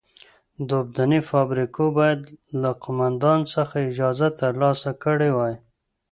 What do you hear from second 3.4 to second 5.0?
څخه اجازه ترلاسه